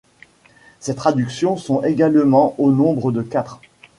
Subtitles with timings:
[0.79, 3.61] Ces traductions sont également au nombre de quatre.